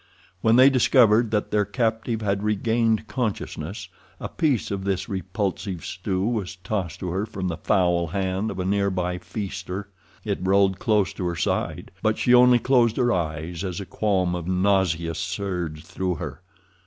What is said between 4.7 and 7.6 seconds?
of this repulsive stew was tossed to her from the